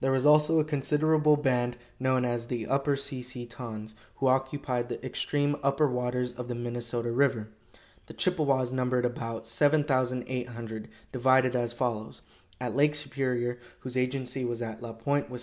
[0.00, 4.88] There was also a considerable band, known as the Upper Si si tons, who occupied
[4.88, 7.50] the extreme upper waters of the Minnesota river.
[8.06, 12.22] The Chippewas numbered about 7,800, divided as follows:
[12.60, 15.38] At Lake Superior, whose agency was at La Pointe, Wis.